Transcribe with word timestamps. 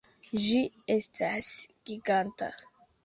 Ĝi 0.45 0.61
estas 0.95 1.51
giganta! 1.91 2.51